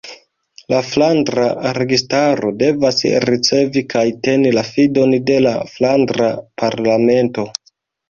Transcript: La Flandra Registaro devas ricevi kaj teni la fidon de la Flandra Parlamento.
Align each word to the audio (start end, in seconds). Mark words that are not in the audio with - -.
La 0.73 0.77
Flandra 0.85 1.49
Registaro 1.79 2.49
devas 2.63 2.99
ricevi 3.27 3.85
kaj 3.97 4.05
teni 4.27 4.57
la 4.59 4.67
fidon 4.73 5.17
de 5.31 5.39
la 5.49 5.57
Flandra 5.77 6.35
Parlamento. 6.67 7.51